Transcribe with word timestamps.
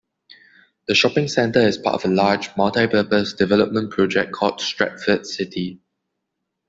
The 0.87 0.95
shopping 0.95 1.27
centre 1.27 1.59
is 1.59 1.77
part 1.77 1.93
of 2.03 2.09
a 2.09 2.13
large 2.15 2.57
multi-purpose 2.57 3.33
development 3.33 3.91
project 3.91 4.31
called 4.31 4.59
Stratford 4.59 5.27
City. 5.27 5.79